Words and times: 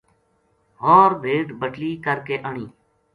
ہو 0.81 0.97
ر 1.09 1.11
بھیڈ 1.23 1.47
بٹلی 1.59 1.91
کر 2.05 2.17
کہ 2.27 2.35
آنی 2.47 2.65